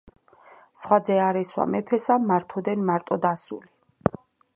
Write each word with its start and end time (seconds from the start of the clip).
სხვა 0.83 0.97
ძე 1.07 1.17
არ 1.25 1.35
ესვა 1.41 1.65
მეფესა 1.73 2.15
მართ 2.31 2.57
ოდენ 2.61 2.87
მარტოდ 2.91 3.29
ასული. 3.33 4.19